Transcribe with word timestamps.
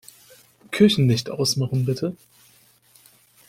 Küchenlicht 0.71 1.29
ausmachen, 1.29 1.85
bitte. 1.85 2.17